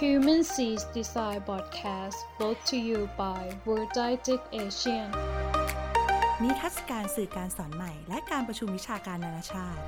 [0.00, 5.08] Human Seas Design Podcast brought to you by World Didactic Asian
[6.42, 9.80] นิทรรศการสื่อการสอนใหม่ และการประชุมวิชาการนานาชาติ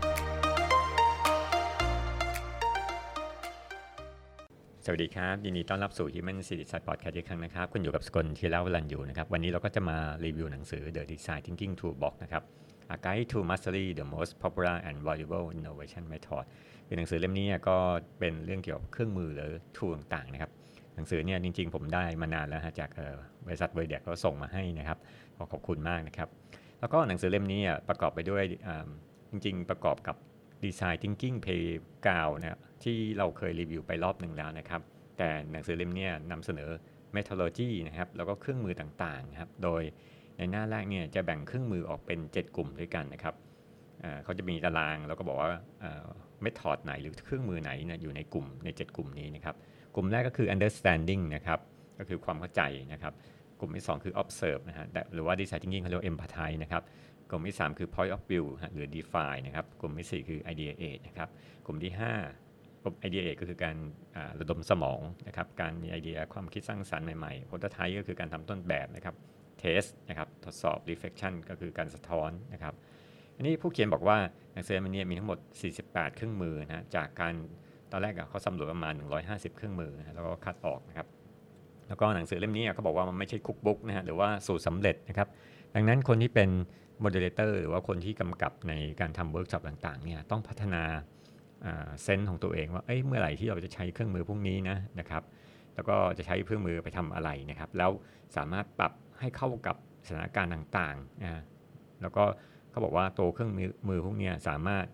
[4.85, 11.75] สวัสดีครับ ยินดีต้อนรับสู่ Human c i t y Side Podcast อีกครั้งนะครับ คุณอยู่กับสกลทีละวลันอยู่นะครับ วันนี้เราก็จะมารีวิวหนังสือ The Design Thinking
[11.81, 12.43] Toolbox นะครับ
[12.95, 16.45] A Guide to Mastery the Most Popular and Valuable Innovation Method
[16.87, 17.77] คือหนังสือเล่มนี้ก็
[18.19, 20.51] เป็นเรื่องเกี่ยวกับเครื่องมือหรือทูต่างๆนะครับ
[20.95, 22.91] หนังสือเนี่ยจริง ๆ ผมได้มานานแล้วฮะจาก
[23.47, 24.99] บริษัทเวเดียก็ส่งมาให้นะครับ
[25.37, 26.29] ขอขอบคุณมากนะครับ
[26.81, 28.43] แล้วก็หนังสือเล่มนี้ประกอบไปด้วย
[29.31, 30.17] จริง ๆ ประกอบกับ
[30.63, 31.65] Design Thinking Pay
[32.05, 34.81] 9นะที่เราเคยรีวิวไปรอบหนึ่งแล้วนะครับ
[35.19, 36.71] แต่หนังสือเล่มนี้นำเสนอ
[37.15, 39.83] Methodology นะครับแล้วก็เครื่องมือต่างๆนะครับโดย
[40.39, 43.35] ในหน้าแรกเนี่ยจะแบ่งเครื่องมือออกเป็น 7 กลุ่มด้วยกันนะครับ
[44.25, 45.51] เขาจะมีตารางแล้วก็บอกว่า
[46.43, 49.55] เมธอดไหนหรือเครื่องมือไหนนะอยู่ในกลุ่มใน 7 กลุ่มนี้นะครับ
[49.95, 51.61] กลุ่มแรกก็คือ understanding นะครับ
[51.99, 53.13] ก็คือความเข้าใจนะครับ
[53.61, 56.83] กลุ่มที่ 2 คือ observe นะฮะหรือว่า design thinking เขาเรียกว่า empathize นะครับ
[57.31, 58.45] กลุ่มที่ 3 คือ point of view
[58.75, 61.29] หรือ define นะครับ กลุ่มที่ 4 คือ ideate นะครับ
[61.67, 61.93] กลุ่มที่
[62.37, 63.77] 5กลุ่ม ideate ก็คือการ
[64.41, 69.15] ระดมสมองนะครับ การมีไอเดียความคิดสร้างสรรค์ใหม่ๆ prototype ก็คือการทำต้นแบบนะครับ
[69.63, 72.75] test นะครับทดสอบ reflection ก็คือการสะท้อนนะครับ
[73.37, 74.19] อันนี้ผู้เขียนบอกว่า
[74.55, 75.39] หนังสือมันเนี่ยมีทั้งหมด
[75.79, 77.35] 48 เครื่องมือนะจากการ
[77.93, 78.95] ตอนแรกเขาสำรวจประมาณ
[79.27, 81.07] 150 เครื่องมือนะแล้วก็คัดออกนะครับ
[81.89, 85.29] แล้วก็หนังสือเล่มนี้เขาบอกว่ามันไม่ใช่ cookbook นะฮะหรือว่าสูตรสำเร็จนะครับ
[85.75, 86.51] ดังนั้นคนที่เป็น
[87.01, 90.83] moderator หรือว่าคนที่กำกับในการทำเวิร์กช็อปต่างๆเนี่ยต้องพัฒนา
[92.03, 95.23] sense ของตัวเองว่าเอ้ยเมื่อไหร่ที่เราจะใช้เครื่องมือพวกนี้นะนะครับ
[95.75, 97.91] แล้วก็จะใช้เครื่องมือไปทำอะไรนะครับ แล้ว
[98.37, 99.77] สามารถปรับ ให้เข้ากับ
[100.07, 101.43] สถานการณ์ต่างๆนะ
[102.03, 102.25] แล้วก็
[102.71, 103.53] เขาบอกว่าตัวเครื่อง
[103.89, 104.87] มือพวกนี้สามารถ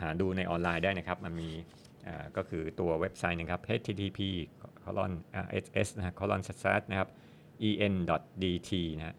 [0.00, 1.50] หาดูในออนไลน์ได้นะครับ มันมี
[2.36, 4.20] ก็คือตัวเว็บไซต์นะครับ http
[4.84, 5.12] colon
[5.64, 7.08] ss นะ colon slash นะครับ
[7.68, 9.16] en.dt นะ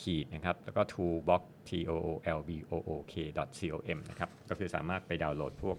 [0.00, 3.14] ขีดนะครับ แล้วก็ toolbox t o o l b o o k
[3.86, 5.76] com นะครับ ก็คือสามารถไปดาวน์โหลดพวก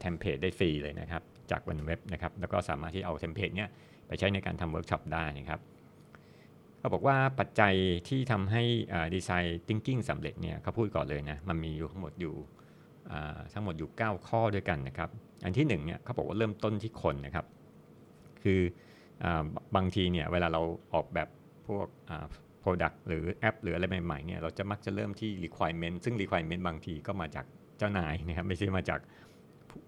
[0.00, 3.68] template ได้ฟรีเลยนะครับ จากบนเว็บนะครับ แล้วก็สามารถที่เอา template เนี้ย
[4.06, 5.60] ไปใช้ในการทำเวิร์กช็อปได้นะครับ
[6.78, 7.74] เขาบอกว่าปัจจัย
[8.08, 8.62] ที่ทำให้
[9.14, 12.34] design thinking สำเร็จเนี่ยเขาพูดก่อนเลยนะ มันมีอยู่ทั้งหมดอยู่
[13.54, 15.10] ทั้งหมดอยู่ 9 ข้อด้วยกันนะครับ
[15.44, 17.46] อันที่1เนี่ยเขาบอกว่าเริ่มต้นที่คนนะครับ
[18.42, 18.60] คือ
[19.76, 20.62] บางทีเนี่ยเวลาเรา
[20.94, 21.28] ออกแบบ
[21.66, 21.86] พวก
[22.62, 27.46] Product หรือแอป หรืออะไรใหม่ๆเนี่ยเราจะมักจะเริ่มที่ requirement ซึ่ง requirement บางทีก็มาจาก
[27.78, 29.00] เจ้านายนะครับไม่ใช่มาจาก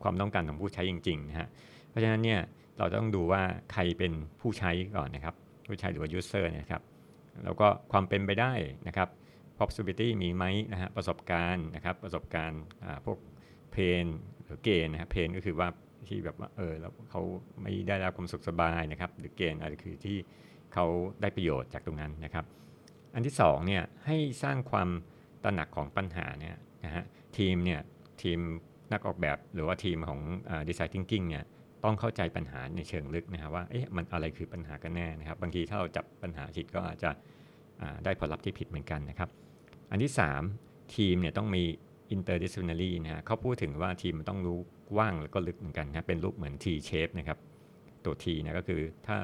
[0.03, 1.49] ความต้องการของผู้ใช้จริงๆนะฮะ
[1.89, 2.41] เพราะฉะนั้นเนี่ย
[2.79, 3.43] เราต้องดูว่า
[3.73, 5.35] ใครเป็นผู้ใช้ก่อนนะครับ
[5.71, 6.83] ผู้ใช้หรือว่า user นะครับ
[7.45, 8.53] แล้วก็ความเป็นไปได้
[8.89, 9.09] นะครับ
[9.59, 12.63] possibility มีไหมนะฮะประสบการณ์นะครับประสบการณ์
[13.07, 13.19] พวก
[13.73, 14.07] เพน
[14.45, 15.69] หรือเกณฑ์นะครับเพนก็คือว่า
[16.09, 17.23] ที่แบบว่าเออแล้วเขา
[17.63, 20.17] ไม่ได้รับความสุขสบายนะครับ หรือเกณฑ์อะไรคือที่
[20.75, 20.87] เขา
[21.21, 22.45] ได้ประโยชน์จากตรงนั้นนะครับ
[23.15, 24.89] อันที่2เนี่ยให้สร้างความ
[25.45, 27.05] ตระหนักของปัญหาเนี่ยนะฮะ
[27.39, 27.81] ทีมเนี่ย
[28.23, 28.39] ทีม
[28.93, 30.21] นักออกแบบหรือว่าทีมของ
[30.69, 31.45] ดีไซน์ทิงกิ้งเนี่ย
[31.85, 37.11] ต้องเข้าใจปัญหาในเชิงลึกนะครับว่าเอ๊ะมันอะไรคือปัญหากันแน่นะครับ บางทีถ้าเราจับปัญหาผิดก็อาจจะ
[38.05, 39.31] ได้ผลลัพธ์ที่ผิดเหมือนกันนะครับ
[39.91, 40.13] อันที่
[40.53, 41.63] 3 ทีมเนี่ยต้องมี
[42.15, 44.59] interdisciplinary นะฮะเขาพูดถึงว่าทีมมันต้องรู้
[44.93, 47.39] กว้างแล้วก็ลึกเหมือนกันนะเป็นรูปเหมือน T shape นะครับ
[48.05, 49.17] ตัว T นะก็คือถ้า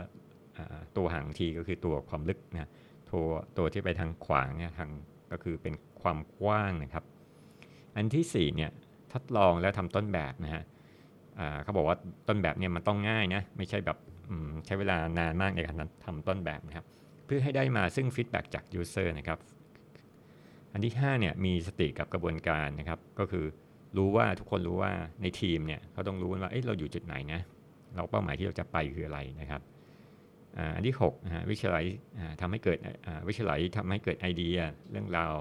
[0.96, 2.70] ตัวหาง T ก็คือตัวความลึกนะ
[3.10, 3.24] ตัว
[3.58, 4.90] ตัวที่ไปทางขวางเนี่ยทาง
[5.32, 7.04] ก็คือเป็นความกว้างนะครับ
[7.96, 8.70] อันที่4เนี่ย
[9.12, 10.62] ทดลองแล้วทำต้นแบบนะฮะ
[11.62, 11.96] เขาบอกว่า
[12.28, 13.98] ต้นแบบเนี่ยมันต้องง่ายนะไม่ใช่แบบ
[14.66, 16.86] ใช้เวลานานมากในการทำต้นแบบนะครับ
[17.26, 19.38] เพื่อให้ได้มาซึ่ง feedback จาก user นะครับ
[20.72, 23.44] อันที่5เนี่ยมีสติกับกระบวนการนะครับ ก็คือ
[23.96, 24.92] รู้ว่าทุกคนรู้ว่า
[25.22, 27.40] ในทีมเนี่ยเขาต้องรู้ว่าเอ้เราอยู่จุดไหนนะ
[27.96, 29.60] เราเป้าหมายที่เราจะไปคืออะไรนะครับ
[30.74, 31.84] อันที่6นะวิชาลัย
[32.40, 32.78] ทำให้เกิด
[33.28, 34.58] วิชาลัยทำให้เกิดไอเดีย
[34.90, 35.34] เรื่องราว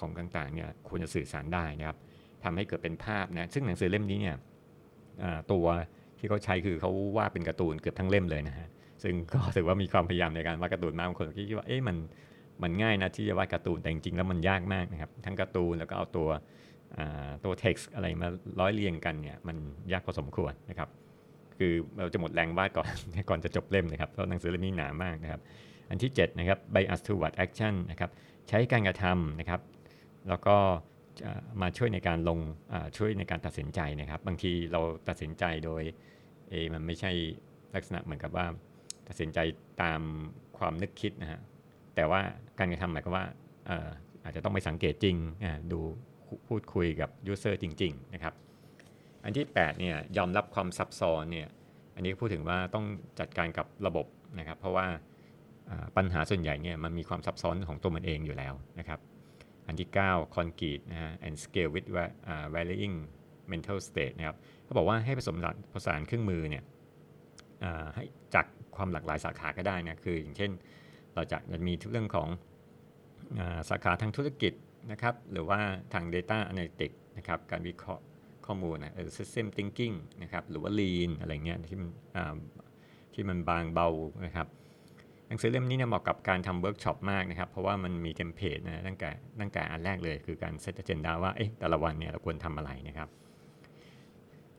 [0.00, 1.98] ของต่างๆเนี่ยควรจะสื่อสารได้นะครับ
[2.44, 4.36] ทำให้เกิดเป็นภาพนะซึ่งหนังสือเล่มนี้เนี่ย
[5.52, 5.66] ตัว
[6.18, 8.68] ที่เขาใช้คือเขาวาดเป็นการ์ตูนเกือบทั้งเล่มเลยนะฮะ
[9.02, 11.96] ซึ่งก็ถือว่ามีความพยายามในการวาดการ์ตูนมากบางคนคิดว่าเอ๊ะมัน
[12.62, 16.28] มันง่ายนะที่จะวาดการ์ตูนแต่จริงๆแล้วมันยากมากนะครับทั้งการ์ตูนแล้วก็เอาตัว
[17.44, 18.28] ตัวเท็กซ์อะไรมา
[18.60, 19.56] ร้อยเรียงกันเนี่ยมัน
[19.92, 20.88] ยากพอสมควรนะครับ
[21.58, 22.88] คือเราจะหมดแรงวาดก่อน
[23.30, 25.40] ก่อนจะจบเล่มนะครับเพราะหนังสือเล่มนี้หนามากนะครับ
[25.90, 28.10] อันที่7นะครับ bias toward action นะครับ
[28.48, 29.60] ใช้การกระทำนะครับ
[30.28, 30.56] แล้วก็
[31.62, 32.40] มาช่วยในการลง
[32.96, 35.82] ช่วยในการตัดสินใจนะครับ บางทีเราตัดสินใจโดย
[36.48, 37.10] เอมันไม่ใช่
[37.74, 38.46] ลักษณะเหมือนกับว่า
[39.08, 39.38] ตัดสินใจ
[39.82, 40.00] ตาม
[40.58, 41.40] ความนึกคิดนะฮะ
[41.94, 42.20] แต่ว่า
[42.58, 43.26] การกระทำหมายความว่า
[44.24, 45.16] อาจจะต้องไปสังเกตจริง
[45.72, 45.80] ดู
[46.48, 48.34] พูดคุยกับ user จริง ๆ นะครับ
[49.24, 51.48] อันที่8เนี่ยยอมรับความซับซ้อนเนี่ย
[51.94, 52.84] อันนี้พูดถึงว่าต้อง
[53.20, 54.06] จัดการกับระบบ
[54.38, 54.86] นะครับ เพราะว่า
[55.96, 59.00] ปัญหาส่วนใหญ่เนี่ยมันมีความซับซ้อนของตัวมันเองอยู่แล้วนะครับ
[59.70, 61.88] อันที่ 9 co-create นะฮะ and scale with
[62.54, 62.96] varying
[63.52, 65.36] mindset นะครับเขาบอกว่าให้ผสม
[65.74, 66.64] ผสานเครื่องมือเนี่ย
[67.94, 68.46] ให้จาก
[68.76, 70.50] ความหลากหลายสาขาก็ได้นะคืออย่างเช่น
[71.14, 72.28] เราจะมีเรื่องของ
[73.70, 74.52] สาขาทางธุรกิจ
[74.92, 75.60] นะครับหรือว่า
[75.92, 78.02] ทาง Data Analytics นะครับการวิเคราะห์
[78.46, 81.90] ข้อมูลนะ System Thinking นะครับหรือว่า Lean อะไรเงี้ยที่มัน
[83.14, 83.88] ที่มันบางเบา
[84.26, 84.46] นะครับ
[85.30, 89.10] หนังสือเล่มนี้เนี่ยเหมาะกับการทำเวิร์กช็อปมากนะครับ เพราะว่ามันมี template นะตั้งแต่
[89.40, 93.08] ตั้งแต่อันแรกเลยคือการ set agenda ว่าเอ๊ะแต่ละวันเนี่ยเราควรทำอะไรนะครับ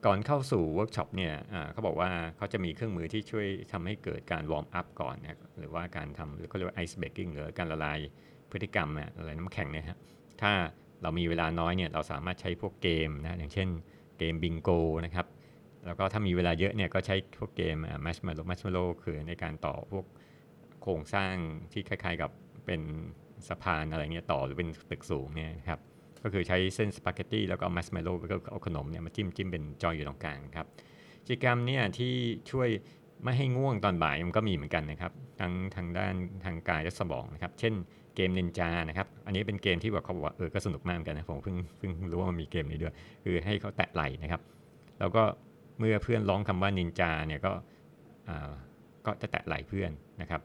[0.05, 1.33] ก่อนเข้าสู่เวิร์กช็อปเนี่ย
[1.71, 7.99] เขาบอกว่าเขาจะมีเครื่องมือที่ช่วยทำให้เกิดการ warm up ก่อนนะหรือว่าการทำเขาเรียกว่า ice breaking หรือการละลาย
[8.51, 9.97] พฤติกรรมอะไรน้ำแข็งเนี่ยฮะ
[10.41, 10.51] ถ้า
[11.01, 13.67] เรามีเวลาน้อยเนี่ยเราสามารถใช้พวกเกมนะอย่างเช่น
[14.17, 14.69] เกมบิงโก
[15.05, 15.27] นะครับ
[15.85, 20.05] แล้วก็ถ้ามีเวลาเยอะเนี่ยก็ใช้พวกเกม marshmallow marshmallow คือในการต่อพวก
[20.81, 21.35] โครงสร้าง
[21.71, 22.31] ที่คล้าย ๆกับ
[22.65, 22.81] เป็น
[23.47, 25.79] สะพานอะไรเงี้ยต่อหรือเป็นตึกสูงเนี่ยครับ
[26.23, 30.67] ก็คือใช้เส้นสปาเกตตี้แล้วก็มัสมาโลแล้วก็เอาขนมเนี่ยมาจิ้มจิ้มเป็นจอยอยู่ตรงกลางครับ
[31.25, 32.13] กิจกรรมเนี่ยที่
[32.51, 32.69] ช่วย
[33.23, 36.13] ไม่ให้ง่วงตอนบ่ายมันก็มีเหมือนกันนะครับทั้งทางด้าน
[36.45, 37.73] ทางกายและสมองนะครับเช่น
[38.15, 42.93] เกมนินจานะครับ อันนี้เป็นเกมที่แบบเขาบอกว่าเออก็สนุกมากกันนะผมเพิ่งเพิ่งรู้ว่ามันมีเกมนี้ด้วย
[43.23, 44.41] คือให้เขาแตะไหล่นะครับ
[44.99, 45.23] แล้วก็
[45.79, 47.51] เมื่อเพื่อนร้องคำว่านินจาเนี่ยก็
[49.05, 49.91] ก็จะแตะไหล่เพื่อน
[50.21, 50.41] นะครับ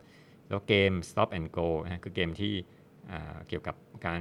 [0.49, 2.53] แล้วเกม stop and go นะคือเกมที่
[3.49, 3.77] เกี่ยวกับ
[4.07, 4.21] การ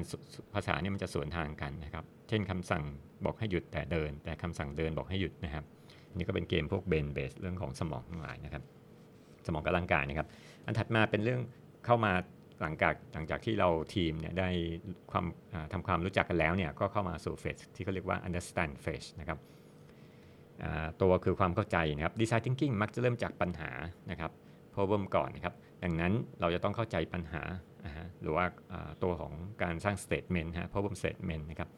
[0.53, 2.83] ภาษาเนี่ยมันจะสวนทางกันนะครับ เช่นคำสั่ง
[3.25, 5.63] บอกให้หยุดแต่เดิน แต่คำสั่งเดินบอกให้หยุดนะครับ
[6.09, 8.63] อันนี้ก็เป็นเกมพวกเบนเบสเรื่องของสมองทั้งหลายนะครับ
[9.47, 10.27] สมองกับร่างกายนะครับ
[10.65, 11.41] อันถัดมาเป็นเรื่อง
[11.85, 12.13] เข้ามา
[12.61, 14.49] หลังจากหลังจากที่เราทีมเนี่ยได้
[15.11, 15.25] ความ
[15.73, 19.39] ทำความรู้จักกันแล้วเนี่ยก็เข้ามาสู่เฟสที่เขาเรียกว่า understand phase นะครับ
[21.01, 23.71] ตัวคือความเข้าใจนะครับ design thinking มักจะเริ่มจากปัญหา
[24.11, 24.31] นะครับ
[24.75, 27.43] problem ก่อนนะครับ ดังนั้นเราจะต้องเข้าใจปัญหา
[28.21, 28.45] หรือว่า
[29.03, 29.33] ตัวของ
[29.63, 31.69] การสร้าง statement ฮะ problem statement นะครับ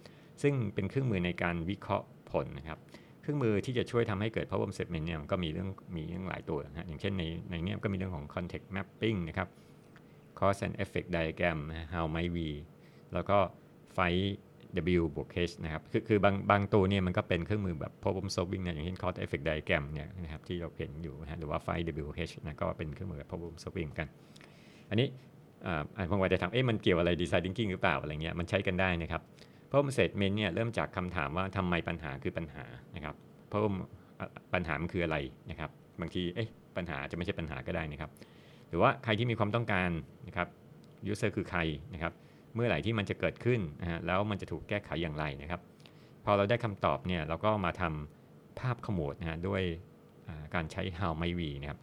[0.41, 2.79] ซึ่งเป็นเครื่องมือในการวิเคราะห์ผลนะครับ
[3.21, 9.47] เครื่องมือที่จะช่วยทำให้เกิด problem statement เนี่ยมันก็มีเรื่องมีเรื่องหลายตัวนะอย่างเช่นในในนี้ก็มีเรื่องของ context mapping นะครับ
[10.39, 11.59] cause and effect diagram
[11.93, 12.49] how might we
[13.13, 13.37] แล้วก็
[13.95, 14.25] find
[14.99, 22.33] W บวก H นะครับ คือคือบางบางตัวเนี่ยมันก็เป็นเครื่องมือแบบ problem solving นะอย่างเช่น cause effect diagram เนี่ยนะครับที่เราเห็นอยู่นะหรือว่า find W H
[22.45, 24.07] นะก็เป็นเครื่องมือแบบ problem solving กัน
[24.89, 25.07] อันนี้
[25.65, 25.81] อ่า
[26.11, 29.21] บางวันจะถามเอ๊ะมันเกี่ยวอะไร design thinking หรือเปล่าอะไรเงี้ยมันใช้กันได้นะครับ
[29.69, 32.63] problem statement เนี่ยเริ่มจากคำถามว่าทำไมปัญหาคือปัญหา
[32.95, 33.15] นะครับ
[33.49, 33.61] เพราะ
[34.53, 35.17] ปัญหามันคืออะไร
[35.49, 35.69] นะครับ
[36.01, 36.47] บางทีเอ๊ะ
[36.77, 38.09] ปัญหาจะไม่ใช่ปัญหาก็ได้นะครับ
[38.69, 39.89] หรือว่าใครที่มีความต้องการ
[40.27, 40.47] นะครับ
[41.07, 41.59] ยูเซอร์คือใคร
[41.93, 42.13] นะครับ
[42.57, 45.61] เมื่อไหร่ที่มันจะเกิดขึ้นนะฮะแล้วมันจะถูกแก้ไขอย่างไรนะครับ
[46.25, 49.63] พอเราได้คำตอบเนี่ยเราก็มาทำภาพขมวดนะฮะด้วย
[50.55, 51.79] การใช้ how may we นะครับ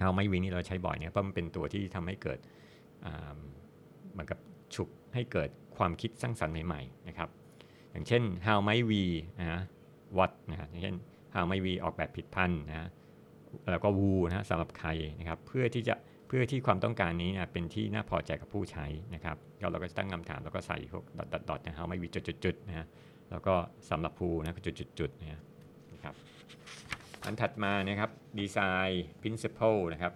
[0.00, 2.38] how may we นี่เราใช้บ่อยเนี่ยเพราะมันเป็นตัวที่ทำให้เกิด
[4.12, 4.38] เหมือนกับ
[4.74, 7.28] ฉุกให้เกิดความคิดสร้างสรรค์ใหม่ๆนะครับ
[7.92, 9.02] อย่างเช่น how may we
[9.40, 9.60] นะฮะ
[10.18, 10.96] what นะฮะอย่างเช่น
[11.34, 12.88] how may we ออกแบบผิดพันนะ
[13.70, 14.88] แล้วก็ who นะสำหรับใคร
[15.20, 15.94] นะครับ เพื่อที่จะ
[16.26, 22.08] เพื่อที่ความต้องการนี้นะเป็นที่น่าพอใจกับผู้ใช้นะครับเราก็จะตั้งคำถามแล้วก็ใส่พวกดอทดอทนะฮะไม่มี
[22.44, 22.86] จุดๆนะฮะ
[23.30, 23.54] แล้วก็
[23.90, 24.54] สำหรับผู้นะ
[25.00, 25.30] จุดๆนะ
[26.04, 26.14] ครับ
[27.24, 28.58] อันถัดมานะครับดีไซ
[28.88, 30.12] น์ principle นะครับ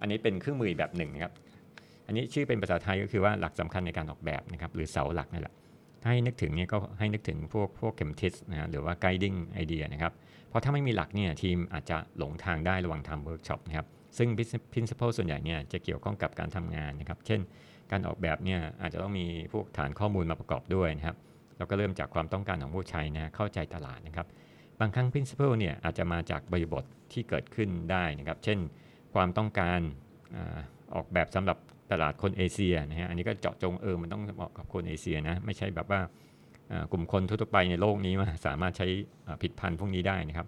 [0.00, 1.32] อันนี้เป็นเครื่องมือแบบหนึ่งนะครับ
[2.06, 5.54] อันนี้ชื่อเป็นภาษาไทยก็คือว่าหลักสำคัญในการออกแบบนะครับหรือเสาหลักนั่นแหละ
[6.06, 10.12] ให้นึกถึงเนี่ยก็ให้นึกถึงพวกพวกเข็มทิศนะหรือว่า guiding idea นะครับ
[10.48, 13.86] เพราะถ้าไม่มีหลักเนี่ยทีมอาจจะหลงทางได้ระหว่างทำเวิร์กช็อปนะครับ
[14.18, 14.28] ซึ่ง
[14.72, 17.40] principle ส่วนใหญ่เนี่ยจะเกี่ยวข้องกับการทำงานนะครับ เช่น
[17.90, 21.16] การออกแบบเนี่ยอาจจะต้องมีพวกฐานข้อมูลมาประกอบด้วยนะครับ
[21.58, 24.26] แล้วก็เริ่มจากความต้องการของผู้ใช้นะเข้าใจตลาดนะครับ
[24.80, 28.58] บางครั้ง principle เนี่ยอาจจะมาจากบริบทที่เกิดขึ้นได้นะครับ เช่น
[29.14, 29.80] ความต้องการ
[30.94, 31.58] ออกแบบสำหรับ
[31.90, 36.00] ตลาดคนเอเชียนะฮะ อันนี้ก็เจาะจงเออ มันต้องเหมาะกับคนเอเชียนะ ไม่ใช่แบบว่า
[36.92, 38.86] กลุ่มคนทั่วไปในโลกนี้มาสามารถใช้
[39.42, 40.46] ผิดพันธุ์พวกนี้ได้นะครับ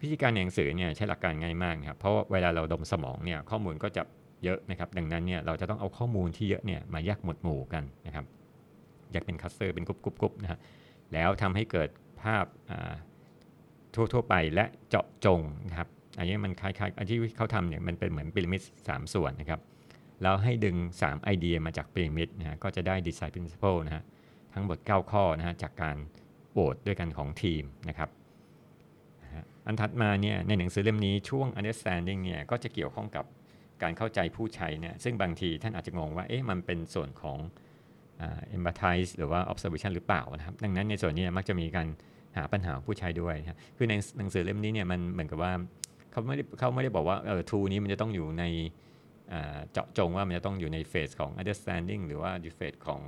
[0.00, 4.02] วิธีการหนังสือเนี่ยใช้หลักการง่ายมากนะครับเพราะเวลาเราดมสมองเนี่ยข้อมูลก็จะ
[4.44, 8.24] เยอะนะครับ ดังนั้นเนี่ยเราจะต้องเอาข้อมูลที่เยอะเนี่ยมาแยกหมวดหมู่กันนะครับ
[9.12, 10.58] แยกเป็นคัสเตอร์เป็นกรุ๊ปๆนะฮะ
[11.12, 11.88] แล้วทำให้เกิด
[12.22, 12.44] ภาพ
[13.94, 19.60] ทั่วๆไปและเจาะจงนะครับอันนี้มันคล้ายๆอันที่เขาทำเนี่ยมันเป็นเหมือนพีระมิด3 ส่วนนะครับ
[20.22, 24.02] แล้วให้ดึง 3 ไอเดียมาจากพีระมิดนะฮะก็จะได้ดีไซน์ principle นะฮะ
[24.54, 25.96] ทั้งหมด 9 ข้อนะฮะจากการ
[26.52, 28.08] โหวตด้วยกันของทีมนะครับ
[29.66, 33.24] อันถัดมาเนี่ยในหนังสือเล่มนี้ช่วง understanding เนี่ยก็จะเกี่ยวข้องกับ
[33.82, 37.38] การเข้าใจผู้ใช้เนี่ยซึ่งบางทีท่านอาจจะงงว่าเอ๊ะมันเป็นส่วนของ
[38.56, 41.88] empathize หรือว่า observation หรือเปล่านะครับดังนั้นในส่วนนี้มักจะมีการ
[42.36, 45.52] หาปัญหาผู้ใช้ด้วยนะคือในหนังสือเล่มนี้เนี่ยมันเหมือนกับว่า
[46.10, 48.44] เขาไม่ได้เขาไม่ได้บอกว่าเออ tool นี้มันจะต้องอยู่ใน
[49.72, 53.00] เจาะจงว่ามันจะต้องอยู่ในเฟสของ understanding หรือว่าอยู่เฟสของ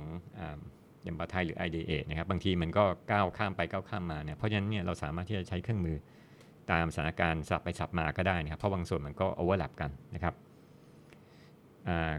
[1.07, 5.97] ยมบาไทยหรือ IDA นะครับบางทีมันก็ก้าวข้ามไปก้าวข้ามมาเนี่ยเพราะฉะนั้นเนี่ยเราสามารถที่จะใช้เครื่องมือ
[6.71, 10.33] ตามสถานการณ์สับไปสับมาก็ได้นะครับ เพราะบางส่วนมันก็ overlap กันนะครับ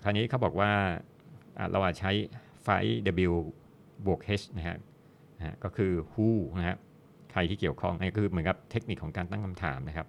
[0.02, 0.72] คราวนี้เขาบอกว่า
[1.70, 2.12] เราอาจใช้
[2.62, 2.68] ไฟ
[3.30, 3.32] W
[4.06, 4.76] บวก H นะฮะ
[5.64, 6.28] ก็คือ who
[6.58, 6.76] นะฮะ
[7.32, 10.06] ใครที่เกี่ยวข้องนี่คือเหมือนกับเทคนิคของการตั้งคำถามนะครับ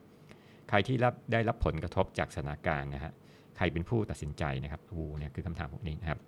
[0.70, 3.12] ใครที่รับได้รับผลกระทบจากสถานการณ์นะฮะ
[3.58, 6.20] ใครเป็นผู้ตัดสินใจนะครับ who เนี่ยคือคำถามพวกนี้นะครับ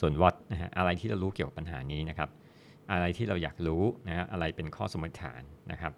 [0.00, 2.30] ส่วน what นะฮะอะไรที่เรารู้เกี่ยวกับปัญหานี้นะครับ
[2.92, 5.42] อะไรที่เราอยากรู้นะฮะอะไรเป็นข้อสมมติฐาน
[5.72, 5.92] นะครับ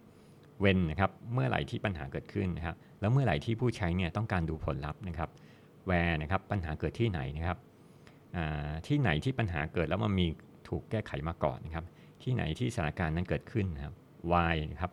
[0.64, 5.30] when นะครับเมื่อไหร่ที่ปัญหาเกิดขึ้นนะครับแล้วเมื่อไหร่ที่ผู้ใช้เนี่ยต้องการดูผลลัพธ์นะครับ
[5.88, 7.58] where นะครับปัญหาเกิดที่ไหนนะครับ
[8.86, 10.26] ที่ไหนที่ปัญหาเกิดแล้วมันมี
[10.68, 11.84] ถูกแก้ไขมาก่อนนะครับ
[12.22, 13.94] ที่ไหนที่สถานการณ์นั้นเกิดขึ้นนะครับ
[14.32, 14.92] why นะครับ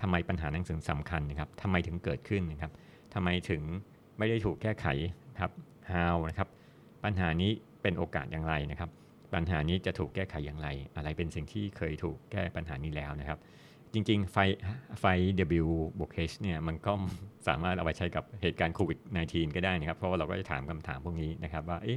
[0.00, 2.72] ทำไมปัญหานั้นถึงสำคัญนะครับทำไมถึงเกิดขึ้นนะครับ
[3.14, 3.62] ทำไมถึง
[4.18, 4.86] ไม่ได้ถูกแก้ไข
[5.40, 5.50] ครับ
[5.92, 6.48] how นะครับ
[7.04, 7.50] ปัญหานี้
[7.82, 8.90] เป็นโอกาสอย่างไรนะครับ
[9.34, 13.38] ปัญหานี้จะถูกแก้ไขอย่างไร อะไรเป็นสิ่งที่เคยถูกแก้ปัญหานี้แล้วนะครับ
[13.94, 14.36] จริงๆ ไฟ
[15.00, 15.04] ไฟ
[15.64, 15.66] W
[15.98, 16.92] บวก H เนี่ยมันก็
[17.48, 21.96] สามารถเอาไปใช้กับเหตุการณ์โควิด -19 ก็ได้นะครับ เพราะว่าเราก็จะถามคำถามพวกนี้นะครับ ว่าเอ๊ะ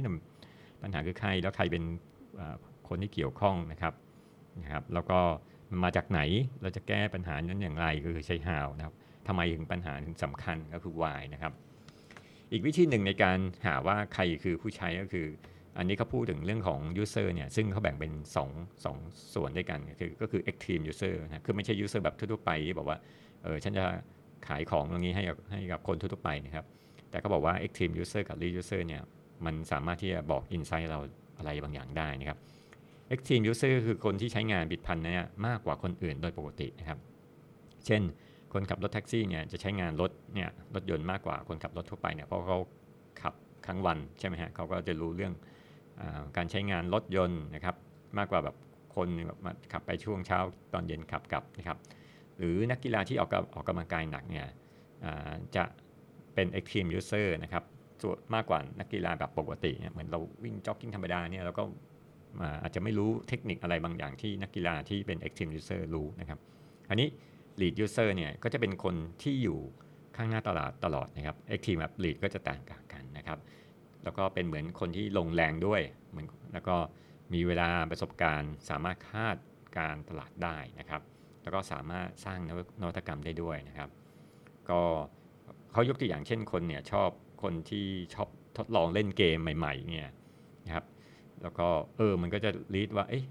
[0.82, 1.84] ปัญหาคือใครแล้วใครเป็น
[2.88, 3.94] คนที่เกี่ยวข้องนะครับ
[4.62, 5.20] นะครับ แล้วก็
[5.84, 6.20] มาจากไหน
[6.62, 8.94] เราจะแก้ปัญหานั้นอย่างไรก็คือใช้ how นะครับ
[9.26, 11.52] ทำไมถึงปัญหาถึงสำคัญก็คือ why นะครับ
[12.52, 15.26] อีกวิธีหนึ่งในการหาว่าใครคือผู้ใช้ก็คือ
[15.76, 22.98] อันนี้เขาพูดถึงเรื่องของ user เนี่ยซึ่งเขาแบ่งเป็น 2 2 ส่วนด้วยกันคือก็คือ active user นะคือไม่ใช่ user แบบทั่วไปที่บอกว่า
[23.42, 23.84] เออฉันจะ
[24.48, 26.64] ขายของตรงนี้ให้กับให้กับคนทั่วไปนะครับ
[27.10, 29.02] แต่ก็บอกว่า active user กับ lead user เนี่ย
[29.44, 31.00] มันสามารถที่จะบอก insight เรา
[31.38, 32.38] อะไรบางอย่างได้นะครับ
[33.14, 36.98] active user คือคนที่ใช้งานบิดพันเนี่ยมากกว่าคนอื่นโดยปกตินะครับ
[37.86, 38.02] เช่น
[38.52, 42.58] คนขับรถแท็กซี่เนี่ยจะใช้งานรถเนี่ยรถยนต์มากกว่าคนขับรถทั่วไปเนี่ยเพราะเขา
[43.22, 43.34] ขับ
[43.66, 45.32] ทั้งวันใช่ไหมฮะเขาก็จะรู้เรื่อง
[46.36, 47.76] การใช้งานรถยนต์นะครับ
[48.18, 48.56] มากกว่าแบบ
[48.96, 50.38] คนแบบมาขับไปช่วงเช้า
[50.72, 51.78] ตอนเย็นขับกลับนะครับ
[52.38, 54.46] หรือนักกีฬาที่ออกออกกำลังกายหนักเนี่ย
[55.56, 55.64] จะ
[56.34, 57.64] เป็น extreme user นะครับ
[58.02, 61.64] ส่วนมากกว่านักกีฬาแบบปกติเนี่ยเหมือนเราวิ่งจ็อกกิ้งธรรมดาเนี่ยเราก็
[62.62, 66.38] อาจจะไม่รู้เทคนิคอะไรบางอย่างที่นักกีฬาที่เป็น extreme user รู้นะครับ
[66.90, 67.08] อันนี้
[67.60, 69.58] lead user เนี่ยก็จะเป็นคนที่อยู่
[70.16, 72.60] ข้างหน้าตลาดตลอดนะครับ extreme แบบ lead ก็จะต่าง
[72.92, 73.38] กันนะครับ
[74.04, 76.76] แล้วก็เป็นเหมือนคนที่ลงแรงด้วยเหมือนแล้วก็
[77.34, 79.36] มีเวลาประสบการณ์ สามารถคาด
[79.78, 81.02] การตลาดได้นะครับ
[81.42, 82.38] แล้วก็สามารถสร้าง
[82.80, 83.90] นวัตกรรมได้ด้วยนะครับ
[84.70, 84.80] ก็
[85.72, 87.10] เขายกตัวอย่างเช่นคนเนี่ยชอบ
[87.42, 88.28] คนที่ชอบ
[88.58, 90.08] ทดลองเล่นเกมใหม่ๆเนี่ย
[90.66, 90.84] นะครับ
[91.42, 93.24] แล้วก็เออมันก็จะรีวิวว่าเอ๊ะ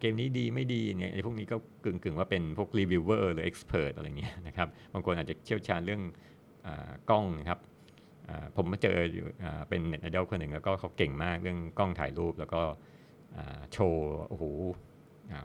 [0.00, 6.68] เกมนี้ดีไม่ดีเนี่ยไอ้พวกนี้ก็กึ่งๆว่าเป็นพวกรีวิวเวอร์หรือ expert อะไรเงี้ยนะครับบางคนอาจจะเชี่ยวชาญเรื่อง
[7.10, 7.58] กล้องนะครับ
[8.56, 9.24] ผมมาเจออยู่
[9.68, 12.62] เป็นเน็ตไอดอลคนหนึ่งแล้วก็เขาเก่งมากเรื่องกล้องถ่ายรูปแล้วก็
[13.72, 14.44] โชว์โอ้โห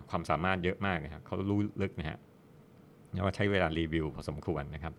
[0.10, 2.18] ความสามารถเยอะมากนะครับเขารู้ลึกนะฮะ
[3.14, 4.94] แล้วก็ใช้เวลารีวิวพอสมควรนะครับ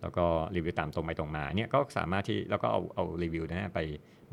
[0.00, 0.24] แล้วก็
[0.56, 3.80] รีวิวตามตรงไปตรงมาเนี่ยก็สามารถที่แล้วก็เอาเอารีวิวนะไป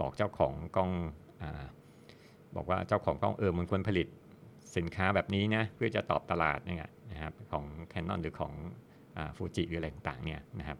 [0.02, 0.92] บอกเจ้าของกล้อง
[1.42, 1.44] อ
[2.56, 4.08] บอกว่าเจ้าของกล้องเออมันควรผลิต
[4.78, 8.54] สินค้าแบบนี้นะเพื่อจะตอบตลาดเนี่ยนะครับของ Canon หรือของ
[9.36, 10.78] ฟูจิหรืออะไรต่างๆเนี่ยนะครับ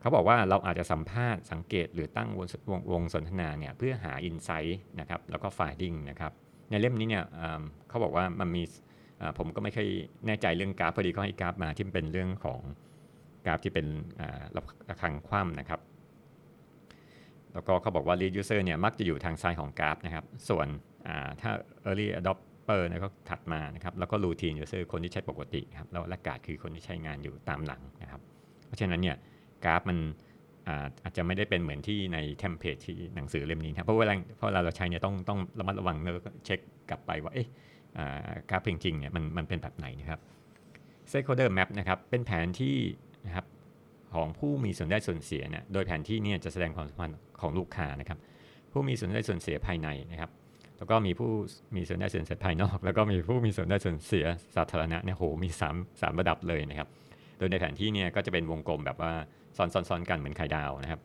[0.00, 6.32] เขาบอกว่าเราอาจจะสัมภาษณ์สังเกตหรือตั้งวงวงวงสนทนาเนี่ยเพื่อหาอินไซต์นะครับแล้วก็ฟายดิ้งนะครับ
[6.70, 7.24] ในเล่มนี้เนี่ย
[7.88, 8.62] เขาบอกว่ามันมี
[9.38, 9.88] ผมก็ไม่เคย
[10.26, 12.60] แน่ใจเรื่องกราฟพอดีเขาให้กราฟมาที่เป็นเรื่องของ
[13.46, 13.86] กราฟที่เป็น
[14.88, 15.80] ระฆังคว่ำนะครับ
[17.52, 20.66] แล้วก็เขาบอกว่า lead user เนี่ยมักจะอยู่ทางซ้ายของกราฟนะครับ ส่วน
[21.40, 21.50] ถ้า
[21.88, 28.20] early adopter เนี่ยก็ถัดมานะครับ แล้วก็ routine user คนที่ใช้ปกติครับ แล้วละกาดคือคนที่ใช้งานอยู่ตามหลังนะครับ
[28.66, 29.16] เพราะฉะนั้นเนี่ย
[29.64, 29.98] กราฟมัน
[31.04, 36.58] อาจจะไม่ได้เป็นเหมือนที่ในเทมเพลตที่หนังสือเล่มนี้ครับเพราะเวลาเพราะเราเราใช้เนี่ยต้องต้องระมัดระวังแล้วก็เช็ค
[36.90, 37.48] กลับไปว่าเอ๊ะ
[38.50, 40.20] กราฟจริงๆเนี่ยมันมันเป็นแบบไหนนะครับ
[41.10, 42.76] stakeholder map นะครับเป็นแผนที่
[43.26, 43.46] นะครับ
[44.14, 48.18] ของผู้มีส่วนได้ส่วนเสียเนี่ยโดยแผนที่เนี่ยจะแสดงความสัมพันธ์ของลูกค้านะครับ
[48.72, 50.30] ผู้มีส่วนได้ส่วนเสียภายในนะครับ
[50.78, 51.30] แล้วก็มีผู้
[51.76, 54.26] มีส่วนได้ส่วนเสียภายนอก แล้วก็มีผู้มีส่วนได้ส่วนเสีย
[54.56, 56.88] สาธารณะเนี่ยโหมี3 3ระดับเลยนะครับ
[57.38, 59.12] โดยในแผนที่เนี่ยก็จะเป็นวงกลมแบบว่า
[59.56, 61.00] ซ้อนๆกันเหมือนไข่ดาวนะครับ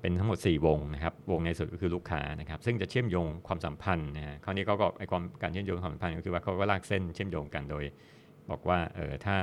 [0.00, 7.84] เป็นทั้งหมด 4 วงนะครับ วงในสุดก็คือลูกค้านะครับ ซึ่งจะเชื่อมโยงความสัมพันธ์นะคราวนี้ก็ก็ไอความการเชื่อมโยงความสัมพันธ์ก็คือว่าเขาก็ลากเส้นเชื่อมโยงกันโดย
[8.50, 9.36] บอกว่าเออถ้า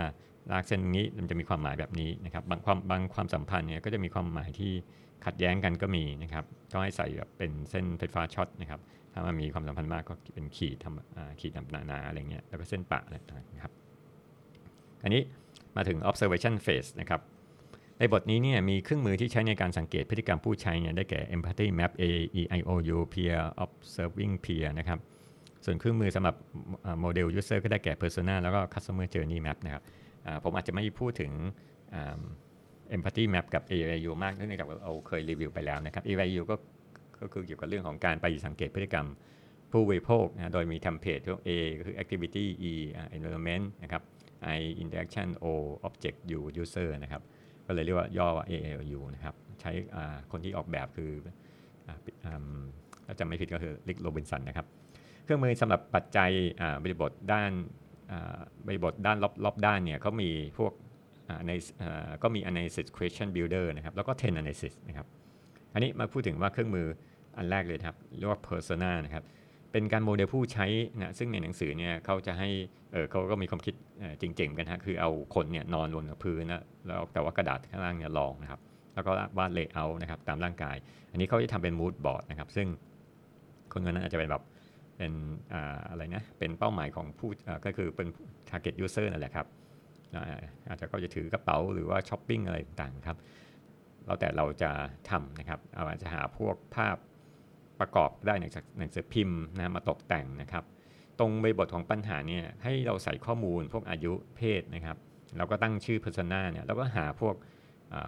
[0.52, 4.72] ลากเส้นนี้มันจะมีความหมายแบบนี้นะครับ บางความบางความสัมพันธ์เนี่ยก็จะมีความหมายที่
[5.26, 8.80] ขัดแย้งกันก็มีนะครับก็ให้ใส่แบบเป็นเส้นไฟฟ้าช็อตนะครับ
[9.14, 13.74] ถ้ามันมีความสัมพันธ์มากก็เป็นขีดทำขีดนานาอะไรเงี้ยแล้วก็เส้นปะอะไรต่างๆนะครับ
[15.04, 15.22] อันนี้
[15.76, 17.22] มาถึง observation phase นะครับ
[18.00, 22.04] ในบทนี้เนี่ยมีเครื่องมือที่ใช้ในการสังเกตพฤติกรรมผู้ใช้เนี่ยได้แก่ empathy map A
[22.40, 25.00] E I O U peer observing peer นะครับ
[25.66, 26.36] ส่วนเครื่องมือสำหรับ
[27.02, 29.84] โมเดล user ก็ได้แก่ persona แล้วก็ customer journey map นะครับ
[30.44, 31.32] ผมอาจจะไม่พูดถึง
[32.96, 36.56] empathy map กับ AIU มากเนื่องจากเราเคยรีวิวไปแล้วนะครับ AIU ก็
[37.22, 39.08] ก็คือเกี่ยวกับเรื่องของการไปสังเกตพฤติกรรม
[39.72, 42.74] ผู้บริโภคนะโดยมีเทำเพจตัว A ก็คือ activity E
[43.18, 44.02] environment นะครับ
[44.58, 45.46] I interaction O
[45.88, 47.22] object U user นะครับ
[47.68, 49.72] ก็เลยเรียกว่าย่อว่า ALU นะครับ ใช้
[50.32, 51.12] คนที่ออกแบบคือ
[53.06, 54.68] ถ้าจำไม่ผิดก็คือลิกโรบินสันนะครับ
[55.24, 56.32] เครื่องมือสำหรับปัจจัย
[56.84, 57.52] บริบทด้าน
[58.68, 60.72] บริบทด้านรอบๆด้านเนี่ยเขามีพวก
[61.48, 61.52] ใน
[62.24, 65.08] ก็มี analysis question builder นะครับ แล้วก็ ten analysis นะครับ
[65.74, 66.88] อันนี้มาพูดถึงว่าเครื่องมือ
[67.38, 69.24] อันแรกเลยครับ เรียกว่า persona นะครับ
[69.72, 70.66] เป็นการโมเดลผู้ใช้
[70.98, 72.50] นะซึ่งในหนังสือเนี่ยเขาจะให้
[72.92, 73.74] เออเขาก็มีความคิด
[74.22, 78.60] จริงๆกันฮะคือเอาคนเนี่ยนอนบนพื้นนะแล้วแต่ว่ากระดาษข้างล่างเนี่ยรองนะครับ
[78.94, 80.76] แล้วก็วาด layer นะครับตามร่างกาย
[81.12, 82.68] อันนี้เขาจะทำเป็น mood board นะครับ ซึ่ง
[83.72, 84.44] คนคนนั้นอาจจะเป็นแบบ
[84.98, 85.14] เป็น
[85.90, 87.30] อะไรนะเป็นเป้าหมายของผู้
[87.66, 88.08] ก็คือเป็น
[88.50, 89.48] target user นั่นแหละครับ
[90.70, 93.18] อาจจะก็จะถือกระเป๋าหรือว่าช้อปปิ้งอะไรต่างๆครับ
[94.06, 94.72] แล้วแต่เราจะ
[95.10, 96.96] ทำนะครับ อาจจะหาพวกภาพ
[97.80, 98.46] ประกอบได้ใน
[98.78, 100.64] หนังสือพิมพ์นะมาตกแต่งนะครับ
[101.20, 104.98] ตรงบริบทของปัญหาเนี่ยให้เราใส่ข้อมูลพวกอายุเพศนะครับ
[105.38, 107.36] เราก็ตั้งชื่อ persona เนี่ยแล้วก็หาพวก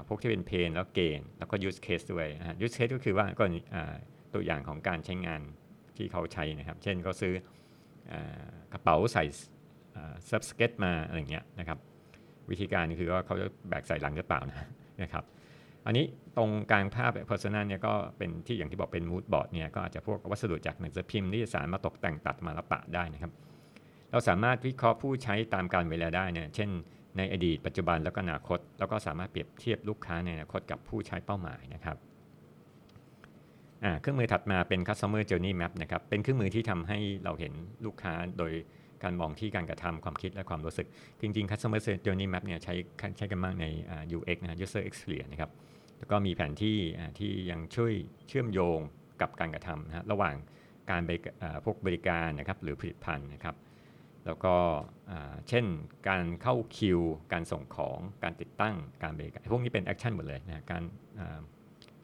[0.07, 2.27] พวกที่เป็นเพนแล้วเกณฑ์แล้วก็ use case ด้วย
[2.65, 3.43] use case ก็คือว่าก็
[4.33, 5.41] ตัวอย่างของการใช้งาน
[5.97, 7.33] ที่เขาใช้นะครับ เช่นเขาซื้อ
[8.73, 9.23] กระเป๋าใส่
[10.29, 11.77] ซับสเก็ตมาอะไรเงี้ยนะครับ
[12.49, 15.23] วิธีการคือว่าเขาจะแบกใส่หลังกระเป๋านะครับ
[15.89, 23.31] อันนี้ตรงกลางภาพ personal เนี่ยก็เป็นที่อย่างที่บอกเป็น mood board เนี่ยก็อาจจะพวกวัสดุจากหนังสือพิมพ์ที่สารมาตกแต่งตัดมาละปะได้นะครับ
[24.11, 26.69] เราสามารถวิเคราะห์ผู้ใช้ตามการเวลาได้เนี่ยเช่น
[27.17, 31.97] ในอดีตปัจจุบันแล้วก็อนาคต แล้วก็สามารถเปรียบเทียบลูกค้าในอนาคตกับผู้ใช้เป้าหมายนะครับ
[34.01, 37.53] เครื่องมือถัดมาเป็น customer journey map นะครับ เป็นเครื่องมือที่ทำให้เราเห็น
[37.85, 38.53] ลูกค้าโดย
[39.03, 40.87] การมองที่การกระทำความคิดและความรู้สึก
[41.21, 42.73] จริงๆ customer journey map เนี่ยใช้
[43.17, 43.65] ใช้กันมากใน
[44.17, 45.51] UX นะ user experience นะครับ
[45.99, 46.77] แล้วก็มีแผนที่
[47.19, 47.93] ที่ยังช่วย
[48.27, 48.79] เชื่อมโยง
[49.21, 50.35] กับการกระทำนะระหว่าง
[50.91, 51.11] การไป
[51.65, 53.55] พวกบริการนะครับหรือผลิตภัณฑ์นะครับ
[54.25, 54.55] แล้วก็
[55.49, 55.65] เช่น
[56.07, 56.99] การเข้าคิว
[57.33, 60.83] การส่งของการติดตั้งการบริการพวกนี้เป็น action หมดเลยนะการ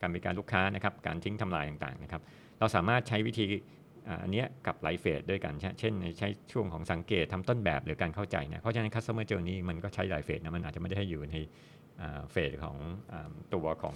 [0.02, 2.22] การบริการลูกค้านะครับการทิ้งทำลายต่างๆนะครับ
[2.60, 3.46] เราสามารถใช้วิธี
[4.24, 11.36] อันนี้กับหลาย phase ด้วยกัน เช่นใช้ช่วงของสังเกตทำต้นแบบหรือการเข้าใจนะ เพราะฉะนั้น customer journey มันก็ใช้หลาย phase นะมันอาจจะไม่ได้ให้อยู่ใน
[12.32, 12.78] phase ของ
[13.54, 13.96] ตัวของ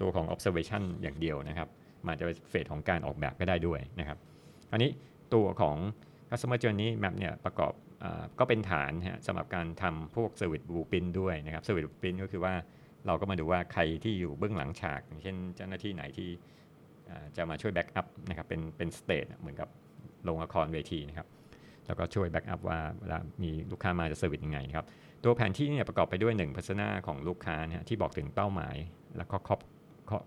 [0.00, 1.68] ตัวของ observation อย่างเดียวนะครับ
[2.06, 4.18] มันจะเป็น phase ของการออกแบบก็ได้ด้วยนะครับ
[4.72, 4.90] อันนี้
[5.34, 5.76] ตัวของ
[6.28, 8.06] customer journey map เนี่ยประกอบอ
[8.38, 8.92] ก็เป็นฐาน
[9.26, 12.54] สำหรับการทำพวก service blueprint ด้วยนะครับ service blueprint ก็คือว่า
[13.06, 16.28] เราก็มาดูว่าใครที่อยู่เบื้องหลังฉากอย่างเช่นเจ้าหน้าที่ไหนที่
[17.36, 19.68] จะมาช่วย backup นะครับเป็นเป็น stage เหมือนกับ
[20.28, 21.28] โรงละครเวทีนะครับ
[21.86, 24.86] แล้วก็ช่วย backup ว่าเวลามีลูกค้ามาจะ service ยังไงนะครับ
[25.24, 28.76] ตัวแผนที่เนี่ยประกอบไปด้วย1 persona ของลูกค้านี่ยที่บอกถึงเป้าหมาย
[29.16, 29.60] แล้วก็ครอบ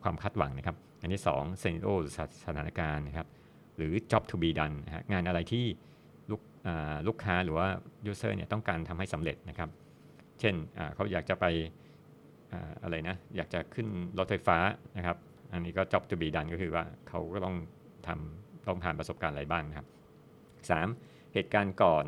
[0.04, 1.93] ความคาดหวังนะครับ อันที่2 scenario
[2.45, 3.28] สถานการณ์นะครับ
[3.78, 5.65] หรือ job to be done นะงานอะไรที่
[6.30, 6.41] ลูก
[7.08, 7.67] ลูกค้าหรือว่า
[8.12, 9.69] user เนี่ยต้องการทำให้สำเร็จนะครับ
[10.39, 10.56] เช่น
[10.95, 11.45] เขาอยากจะไป
[12.84, 14.58] อะไรนะ อยากจะขึ้นรถไฟฟ้า
[14.97, 15.17] นะครับ
[15.54, 17.56] อันนี้ก็ job to be done ก็คือว่าเขาก็ต้อง
[18.08, 19.88] ทำต้องผ่านประสบการณ์อะไรบ้างนะครับ
[20.80, 21.34] 3.
[21.34, 22.06] เหตุการณ์ก่อน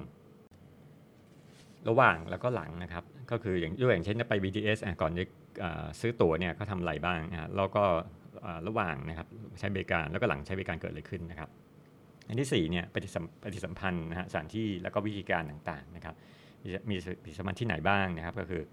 [1.89, 5.24] ระหว่างแล้วก็หลังนะครับ ก็คืออย่างยกอย่างเช่นไป BTS ก่อนจะ
[6.00, 7.84] ซื้อตั๋วเนี่ยเขาทำอะไรบ้างนะแล้วก็
[8.67, 9.28] ระหว่างนะครับ
[9.60, 11.50] ใช้บริการแล้วก็หลังใช้บริการเกิดอะไรขึ้นนะครับ
[12.28, 16.15] อันที่4เนี่ยปฏิสัมปฏิสัมพันธ์นะฮะสถานที่แล้วก็วิธีการต่างๆนะครับ
[16.89, 18.63] มีปฏิสัมพันธ์ที่ไหนบ้างนะครับ ก็คือ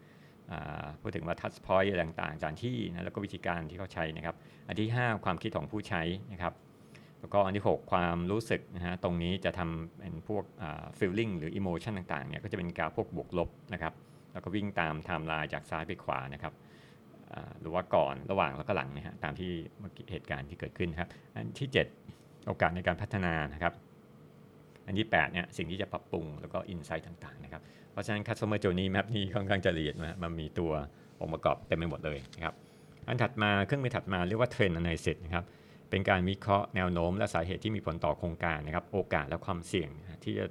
[1.01, 4.35] พูดถึงว่าทัชพอยต์ต่างๆสถานที่นะแล้วก็วิธีการที่เขาใช้นะครับ
[4.69, 6.53] อันที่ 5 ความคิดของผู้ใช้นะครับ
[7.21, 10.45] แล้วก็อันที่ 6 ความรู้สึกนะฮะตรงนี้จะทำเป็นพวก
[10.99, 13.93] feeling หรือ emotion ต่างๆเนี่ยก็จะเป็นการพวกบวกลบนะครับ
[14.33, 16.55] แล้วก็วิ่งตามไทม์ไลน์จากซ้ายไปขวานะครับ
[17.61, 19.51] หรือว่าก่อนระหว่างแล้วก็หลังนะฮะตามที่
[19.81, 21.69] เมื่อกี้เหตุการณ์ที่เกิดขึ้นครับอันที่
[22.09, 23.73] 7 โอกาสในการพัฒนานะครับ
[24.87, 30.71] อันที่8เนี่ยสิ่งที่จะปรับปรุงแล้วก็อินไซต์ต่างๆนะครับเพราะฉะนั้น customer journey map นี้ค่อนข้างจะละเอียดนะมันมีตัว
[31.21, 32.55] องค์ประกอบเต็มไปหมดเลยนะครับ
[33.07, 35.45] อันถัดมาเครื่องมือถัดมาเรียกว่า trend analysis นะครับ
[35.91, 39.91] เป็นการวิเคราะห์แนวโน้มและสาเหตุที่มีผลต่อโครงการนะครับ โอกาสและความเสี่ยง
[40.25, 40.47] ที่จะ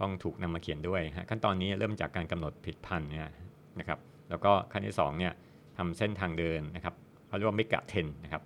[0.00, 3.28] ต้องถูกนำมาเขียนด้วย ขั้นตอนนี้เริ่มจากการกำหนดผิดพันธุ์เนี่ย
[3.78, 3.98] นะครับ
[4.30, 5.32] แล้วก็ขั้นที่2เนี่ย
[5.78, 6.94] ทำเส้นทางเดินนะครับ
[7.26, 8.42] เขาเรียกว่าไม่กะเทนนะครับ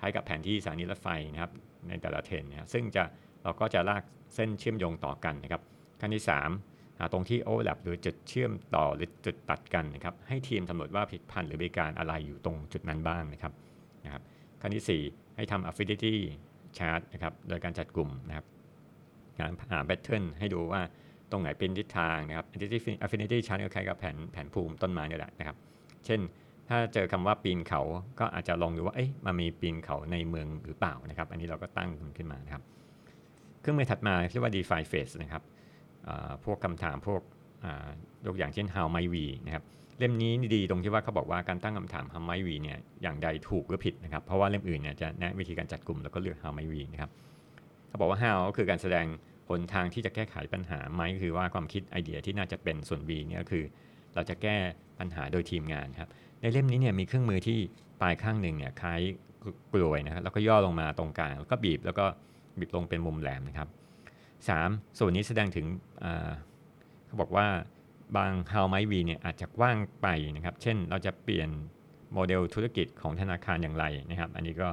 [0.00, 1.52] คล้ายกับแผนที่สถานีรถไฟนะครับ
[1.88, 3.02] ในแต่ละเทนนะซึ่งจะ
[3.42, 4.02] เราก็จะลาก
[4.34, 5.62] เส้นเชื่อมโยงต่อกันนะครับ
[6.00, 6.24] ขั้นที่
[6.60, 13.52] 3หาตรงที่ overlap หรือจุดเชื่อมต่อหรือจุดตัดกันนะครับให้ทีมสำรวจว่าผลิตภัณฑ์หรือบริการอะไรอยู่ตรงจุดนั้นบ้างนะครับ
[14.04, 14.22] นะครับ
[14.62, 16.14] ขั้นที่ 4 ให้ทำ affinity
[16.78, 18.46] chart นะครับ โดยการจัดกลุ่มนะครับ
[19.38, 20.80] การหา pattern ให้ดูว่า
[21.30, 22.46] ตรงไหนเป็นทิศทางนะครับ
[23.04, 25.56] affinity chart ก็คล้ายกับแผนแผนภูมิต้นไม้นี่แหละนะครับ
[26.06, 26.20] เช่น
[26.68, 27.82] ถ้าเจอคำว่าปีนเขา
[28.20, 32.62] ก็อาจจะลองดูว่า เอ๊ะ มันมีปีนเขาในเมืองหรือเปล่านะครับ อันนี้เราก็ตั้งขึ้นมานะครับ
[33.60, 35.42] เครื่องมือถัดมาเรียกว่า define phase นะครับ
[36.44, 37.22] พวกคำถามพวก
[38.26, 39.64] ยกอย่างเช่น how might we นะครับ
[40.00, 47.10] เล่มนี้ดีตรงที่ว่าเขาบอกว่าการตั้งคำถาม how might we เนี่ยอย่างใดถูกหรือผิดนะครับ เพราะว่าเล่มอื่นเนี่ยจะแนะวิธีการจัดกลุ่มแล้วก็เลือก how might we นะครับ
[47.88, 49.06] เขาบอกว่า how ก็คือการแสดง
[49.48, 53.64] หนทางที่จะแก้ไขปัญหา might คือว่าความคิดไอเดียที่น่าจะเป็นส่วน v เนี่ยคือ
[54.14, 54.56] เราจะแก้
[54.98, 56.08] ปัญหาโดยทีมงานครับ
[56.40, 57.58] ในเล่มนี้เนี่ยมีเครื่องมือที่
[58.00, 59.00] ปลายข้างหนึ่งเนี่ยคล้าย
[59.72, 62.04] กลวยนะครับแล้วก็ย่อลงมาตรงกลางแล้วก็บีบแล้วก็
[62.58, 63.68] บีบลงเป็นมุมแหลมนะครับ
[64.32, 64.98] 3.
[64.98, 65.66] ส่วนนี้แสดงถึง
[67.06, 67.46] เขาบอกว่า
[68.16, 71.48] บาง how might we เนี่ยอาจจะกว้างไปนะครับ เช่นเราจะเปลี่ยน
[72.14, 74.68] โมเดลธุรกิจของธนาคารอย่างไรนะครับ อันนี้ก็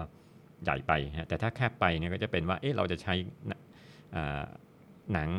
[0.64, 3.14] ใหญ่ไปนะแต่ถ้าแคบไปเนี่ยก็จะเป็นว่าเอ๊ะเราจะใช้
[5.14, 5.30] หนัง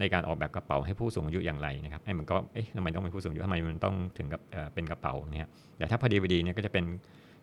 [0.00, 4.40] ในการออกแบบกระเป๋าให้ผู้สูงอายุอย่างไรนะครับให้มันก็เอ๊ะทำไมต้องเป็นผู้สูงอายุทำไมมันต้องถึงกับ
[4.74, 6.84] เป็นกระเป๋าเนี่ยแต่ถ้าพอดีพอดีเนี่ยก็จะเป็น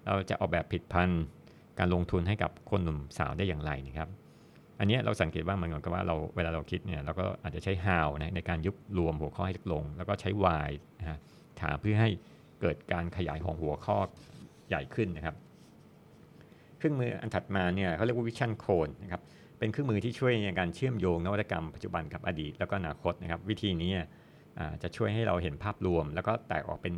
[0.06, 1.10] เราจะออกแบบผิดพัน
[1.80, 4.10] การลงทุนให้กับคนหนุ่มสาวได้อย่างไรนะครับ
[4.80, 11.18] อันนี้เราสังเกตว่ามันเหมือนกับว่าเราเวลาเราคิดเนี่ยเราก็อาจจะใช้ how นะในการยุบรวมหัวข้อให้เล็กลง แล้วก็ใช้ why นะฮะ
[11.62, 12.10] ถามเพื่อให้
[12.62, 13.98] เกิดการขยายของหัวข้อ
[14.68, 15.36] ใหญ่ขึ้นนะครับ
[16.78, 19.22] เครื่องมืออันถัดมาเนี่ยเขาเรียกว่า vision code นะครับ
[19.60, 23.92] เป็นเครื่องมือที่ช่วยในการเชื่อมโยงนวัตกรรมปัจจุบันกับอดีตแล้วก็อนาคตนะครับ วิธีนี้
[24.84, 26.96] จะช่วยให้เราเห็นภาพรวม แล้วก็แตกออกเป็น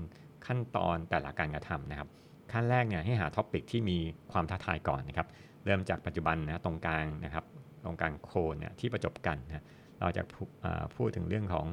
[0.48, 2.10] ขั้นตอนแต่ละการกระทำนะครับ
[2.52, 3.98] ขั้นแรกเนี่ยให้หาท็อปิกที่มี
[4.32, 5.28] ความท้าทายก่อนนะครับ
[5.66, 7.46] เริ่มจากปัจจุบันนะตรงกลางนะครับ
[7.86, 9.64] ตรงกางโคนเนี่ยที่ประจบกันนะ
[10.00, 10.24] เราจะ
[10.96, 11.68] พูดถึงเรื่องของ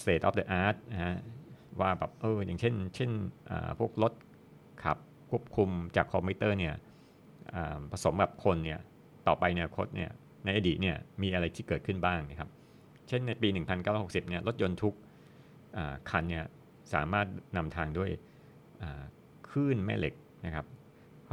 [0.00, 1.14] state of the art นะฮะ
[1.80, 3.10] ว่าแบบเอออย่างเช่น เช่น
[3.78, 4.12] พวกรถ
[4.82, 4.98] ขับ
[5.30, 6.74] ควบคุมจากคอมพิวเตอร์เนี่ย
[7.92, 8.80] ผสมแบบคนเนี่ย
[9.26, 10.10] ต่อไปเนี่ยคตเนี่ย
[10.44, 12.50] ในอดีตเนี่ยมีอะไรที่เกิดขึ้นบ้างนะครับ
[13.08, 13.48] เช่นในปี
[13.88, 14.94] 1960 เนี่ยรถยนต์ทุก
[16.10, 16.44] คันเนี่ย
[16.94, 17.26] สามารถ
[17.56, 18.10] นำทางด้วย
[19.48, 20.14] คลื่นแม่เหล็ก
[20.46, 20.66] นะครับ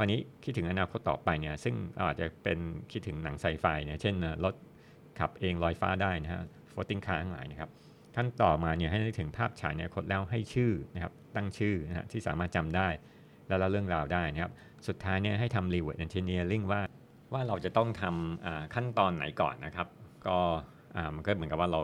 [0.00, 2.58] ราวนี้คิดถึงอนาคตต่อไปเนี่ยซึ่งอาจจะเป็น
[2.92, 4.54] คิดถึงหนังไซไฟเนี่ยเช่นรถ
[5.18, 7.70] ขับเองลอยฟ้าได้นะฮะ floating car ทั้งหลายนะครับ
[8.16, 12.88] ขั้นต่อมาเนี่ยให้นึกถึงภาพฉายในอนาคตแล้วให้ชื่อนะครับตั้งชื่อนะฮะที่สามารถจำได้
[13.48, 14.52] แล้วเล่าเรื่องราวได้นะครับ
[14.88, 16.80] สุดท้ายเนี่ยให้ทำ reward engineering ว่า
[17.32, 19.88] ว่าเราจะต้องทำขั้นตอนไหนก่อนนะครับ
[20.26, 20.38] ก็
[21.14, 21.80] มันก็เหมือนกับว่าเรา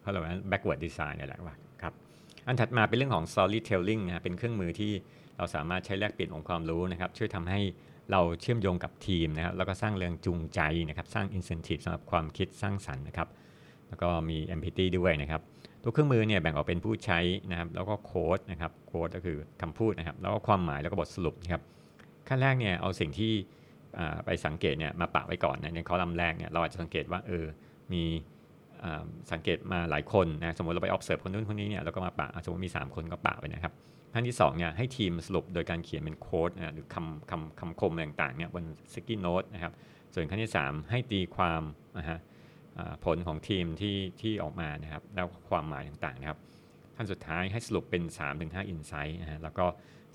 [0.00, 1.92] เขาเรียกว่า backward design นี่แหละว่าครับ
[2.46, 4.92] อันถัดมาเป็นเรื่องของ storytelling นะเป็นเครื่องมือที่
[5.36, 7.60] เราสามารถใช้แลกเปลี่ยนองค์ความรู้นะครับ ช่วยทำให้
[8.12, 13.28] เราเชื่อมโยงกับทีมนะครับ แล้วก็สร้างแรงจูงใจนะครับ สร้าง incentive สำหรับความคิดสร้างสรรค์นะครับ
[13.88, 15.42] แล้วก็มี empathy ด้วยนะครับ
[15.82, 21.62] ตัวเครื่องมือเนี่ยแบ่งออกเป็นผู้ใช้นะครับ แล้วก็โค้ดนะครับ โค้ดก็คือคำพูดนะครับ แล้วก็ความหมายแล้วก็บทสรุปนะครับ
[22.28, 23.32] ขั้นแรกเนี่ยเอาสิ่งที่
[24.24, 27.44] ไปสังเกตเนี่ยมาปะไว้ก่อนนะในคอลัมน์แรกเนี่ยเราอาจจะสังเกตว่าเออ
[27.92, 28.02] มี
[29.32, 33.72] สังเกตมาหลายคนนะสมมติเราไป observe คนนู้นคนนี้เนี่ยแล้วก็มาปะสมมติมี 3 คนก็ปะไปนะครับ
[34.14, 38.64] ขั้นที่2เนี่ยให้ทีมสรุปโดยการเขียนเป็นโค้ดนะหรือคำคำคำคมต่างๆเนี่ยบน
[38.94, 39.72] สกิ k โน้ตนะครับ
[40.14, 41.62] ส่วนขั้นที่ 3 ให้ตีความ
[41.98, 42.18] นะฮะ
[43.04, 46.38] ผลของทีมที่ที่ออกมานะครับแล้วความหมายต่างๆนะครับ
[46.96, 48.02] ขั้นสุดท้ายให้สรุปเป็น
[48.38, 49.66] 3-5 insight นะฮะแล้วก็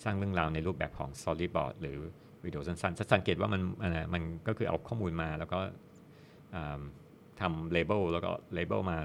[0.04, 1.98] สร้างเรื่องราวในรูปแบบของ storyboard หรือ
[2.44, 3.62] วิดีโอสั้นๆสังเกตว่ามัน
[4.14, 5.60] มันก็คือเอาข้อมูลมาแล้วก็
[7.42, 8.98] ทำเลเบลแล้วก็เลเบลมา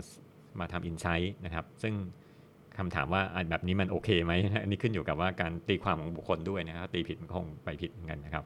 [0.61, 1.95] มาทำอินไซต์นะครับ ซึ่ง
[2.79, 8.45] คำถามว่าแบบนี้มันโอเคไหมอันนี้ขึ้นอยู่กับว่าการตีความของบุคคลด้วยนะครับตีผิดมันคงไปผิดเหมือนกันนะครับ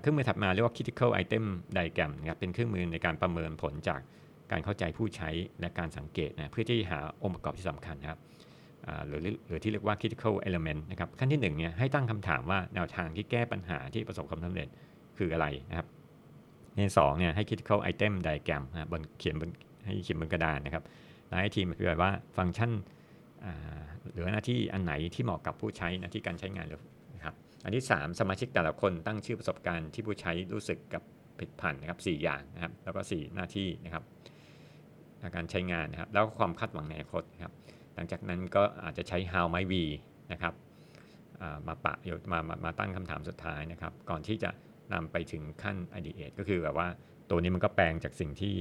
[0.00, 1.44] เครื่องมือถัดมาเรียกว่า critical item
[1.76, 4.00] diagram นะครับเป็นเครื่องมือในการประเมินผลจาก
[4.52, 5.30] การเข้าใจผู้ใช้
[5.60, 8.20] และการสังเกตนะเพื่อที่หาองค์ประกอบที่สำคัญนะครับ
[9.06, 14.68] หรือหรือที่เรียกว่า critical element นะครับขั้นที่1เนี่ยให้ตั้งคำถามว่าแนวทางที่แก้ปัญหาที่ประสบความสำเร็จ
[15.18, 15.86] คืออะไรนะครับ
[16.76, 19.50] ในสองเนี่ยให้ critical item diagram นะบนเขียนบน
[19.84, 20.84] ให้เขียนบนกระดานนะครับ
[21.28, 22.70] แล้วให้ทีมอธิบายว่าฟังก์ชัน
[24.12, 26.82] หรือหน้าที่อันไหนที่เหมาะกับผู้ใช้หน้าที่การใช้งานหรือ
[27.14, 27.34] นะครับ
[27.64, 31.02] อันที่ 3 สมาชิกแต่ละคนตั้งชื่อประสบการณ์ที่ผู้ใช้รู้สึกกับ
[31.36, 34.02] ผลิตภัณฑ์นะครับ4อย่างนะครับ แล้วก็ 4 หน้าที่นะครับ
[35.36, 37.52] การใช้งานนะครับ แล้วก็ความคาดหวังในอนาคตนะครับ
[37.94, 39.82] หลังจากนั้นก็อาจจะใช้ how might we
[40.32, 40.54] นะครับ
[41.66, 41.94] มาปะ
[42.32, 44.50] มามามาตั้งคำถามสุดท้ายนะครับ ก่อนที่จะ
[44.92, 46.88] นำไปถึงขั้น ideate ก็คือแบบว่า
[47.30, 48.54] ตัวนี้มันก็แปลงจากสิ่งที่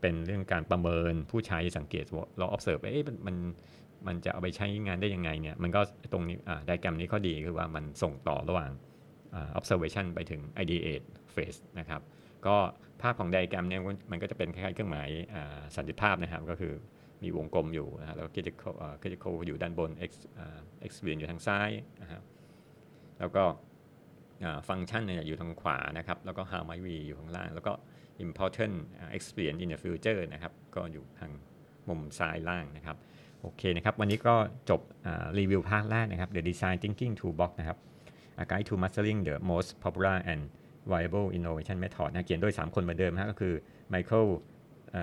[0.00, 2.04] เป็นเรื่องการประเมินผู้ใช้สังเกต
[2.38, 3.36] เรา observe เอ๊ะมัน
[4.06, 5.80] มันจะเอาไปใช้งานได้ยังไงเนี่ย มันก็
[6.12, 6.36] ตรงนี้
[6.66, 8.70] ไดแกรมนี้ข้อดีคือว่ามันส่งต่อระหว่าง
[9.58, 12.00] observation ไปถึง ideate phase นะครับ
[12.46, 12.56] ก็
[13.02, 15.08] ภาพของไดแกรมเนี่ยมันก็จะเป็นคล้ายๆเครื่องหมาย
[15.76, 16.74] สันติภาพนะครับ ก็คือ
[17.22, 20.12] มีวงกลมอยู่นะแล้ว critical critical อยู่ด้านบน X
[20.88, 21.70] x อยู่ทางซ้าย
[22.02, 22.22] นะครับ
[23.18, 23.44] แล้วก็
[24.68, 27.72] ฟังก์ชันเนี่ยอยู่ทางขวานะครับ แล้วก็ how might we อยู่ข้างล่าง แล้วก็
[28.24, 28.74] important
[29.16, 31.30] experience in the future นะครับ ก็อยู่ทาง
[31.88, 32.96] มุมซ้ายล่างนะครับ
[33.40, 34.34] โอเคนะครับ วันนี้ก็
[34.70, 34.80] จบ
[35.38, 37.78] รีวิวภาคแรกนะครับ The Design Thinking Toolbox นะครับ
[38.42, 40.42] A Guide to Mastering the Most Popular and
[40.90, 43.54] Viable Innovation Method นะเขียนโดย 3 คนเหมือนเดิมนะก็คือ
[43.92, 44.28] Michael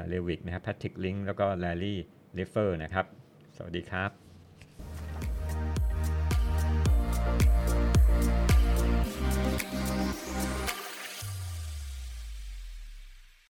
[0.10, 1.96] เลวิกนะครับ Patrick Link แล้วก็ Larry
[2.38, 3.06] Leffer นะครับ
[3.58, 4.23] สวัสดีครับ